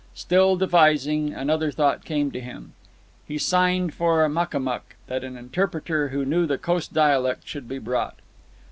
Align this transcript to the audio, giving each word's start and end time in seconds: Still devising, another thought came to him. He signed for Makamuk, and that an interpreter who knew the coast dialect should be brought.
Still 0.15 0.55
devising, 0.55 1.31
another 1.31 1.69
thought 1.69 2.05
came 2.05 2.31
to 2.31 2.39
him. 2.41 2.73
He 3.27 3.37
signed 3.37 3.93
for 3.93 4.27
Makamuk, 4.27 4.95
and 5.05 5.05
that 5.05 5.23
an 5.23 5.37
interpreter 5.37 6.07
who 6.07 6.25
knew 6.25 6.47
the 6.47 6.57
coast 6.57 6.91
dialect 6.91 7.47
should 7.47 7.67
be 7.69 7.77
brought. 7.77 8.17